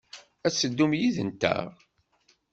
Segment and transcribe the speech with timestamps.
[0.45, 1.71] Ad teddum yid-nteɣ?